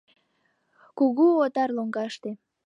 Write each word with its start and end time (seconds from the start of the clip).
Кугу 0.97 1.27
отар 1.45 1.69
лоҥгаште 1.75 2.31